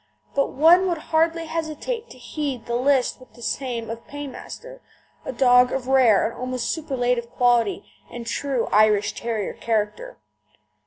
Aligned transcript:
But 0.33 0.49
one 0.53 0.87
would 0.89 0.97
hardly 1.13 1.45
hesitate 1.45 2.09
to 2.09 2.17
head 2.17 2.65
the 2.65 2.73
list 2.73 3.19
with 3.19 3.33
the 3.35 3.57
name 3.63 3.87
of 3.91 4.07
Paymaster, 4.07 4.81
a 5.25 5.31
dog 5.31 5.71
of 5.71 5.87
rare 5.87 6.25
and 6.25 6.33
almost 6.39 6.71
superlative 6.71 7.29
quality 7.29 7.85
and 8.09 8.25
true 8.25 8.67
Irish 8.71 9.13
Terrier 9.13 9.53
character. 9.53 10.17